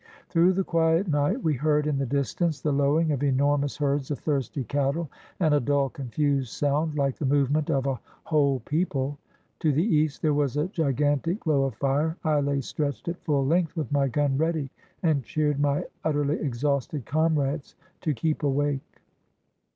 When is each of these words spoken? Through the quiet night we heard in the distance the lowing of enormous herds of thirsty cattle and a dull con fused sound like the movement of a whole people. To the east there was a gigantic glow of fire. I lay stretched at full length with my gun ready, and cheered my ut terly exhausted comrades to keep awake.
Through 0.29 0.53
the 0.53 0.63
quiet 0.63 1.07
night 1.07 1.43
we 1.43 1.53
heard 1.53 1.85
in 1.85 1.99
the 1.99 2.07
distance 2.07 2.59
the 2.59 2.71
lowing 2.71 3.11
of 3.11 3.21
enormous 3.21 3.77
herds 3.77 4.09
of 4.09 4.17
thirsty 4.17 4.63
cattle 4.63 5.11
and 5.39 5.53
a 5.53 5.59
dull 5.59 5.89
con 5.89 6.07
fused 6.07 6.49
sound 6.53 6.95
like 6.97 7.17
the 7.17 7.25
movement 7.27 7.69
of 7.69 7.85
a 7.85 7.99
whole 8.23 8.61
people. 8.61 9.19
To 9.59 9.71
the 9.71 9.83
east 9.83 10.23
there 10.23 10.33
was 10.33 10.57
a 10.57 10.69
gigantic 10.69 11.41
glow 11.41 11.65
of 11.65 11.75
fire. 11.75 12.17
I 12.23 12.39
lay 12.39 12.61
stretched 12.61 13.09
at 13.09 13.21
full 13.23 13.45
length 13.45 13.75
with 13.77 13.91
my 13.91 14.07
gun 14.07 14.39
ready, 14.39 14.71
and 15.03 15.23
cheered 15.23 15.59
my 15.59 15.85
ut 16.03 16.15
terly 16.15 16.41
exhausted 16.41 17.05
comrades 17.05 17.75
to 18.01 18.15
keep 18.15 18.41
awake. 18.41 19.01